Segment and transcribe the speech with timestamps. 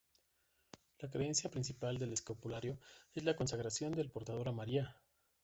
[0.97, 2.79] La creencia principal del escapulario
[3.13, 4.99] es la consagración del portador a María.